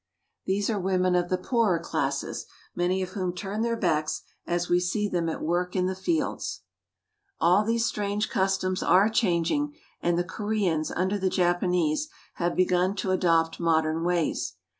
These 0.47 0.67
are 0.71 0.79
women 0.79 1.13
of 1.13 1.29
the 1.29 1.37
poorer 1.37 1.77
classes, 1.77 2.47
many 2.75 3.03
of 3.03 3.09
whom 3.09 3.35
turn 3.35 3.61
their 3.61 3.77
backs 3.77 4.23
as 4.47 4.67
we 4.67 4.79
see 4.79 5.07
them 5.07 5.29
at 5.29 5.43
work 5.43 5.75
in 5.75 5.85
the 5.85 5.93
fields. 5.93 6.61
All 7.39 7.63
these 7.63 7.85
strange 7.85 8.27
customs 8.27 8.81
are 8.81 9.09
changing, 9.09 9.75
and 10.01 10.17
the 10.17 10.23
Kore 10.23 10.55
ans 10.55 10.89
under 10.89 11.19
the 11.19 11.29
Japanese 11.29 12.09
have 12.41 12.55
begun 12.55 12.95
to 12.95 13.11
adopt 13.11 13.59
modern 13.59 14.03
ways. 14.03 14.53